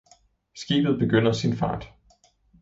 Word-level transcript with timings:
Skibet 0.55 0.97
begynder 0.99 1.31
sin 1.31 1.55
fart. 1.57 1.91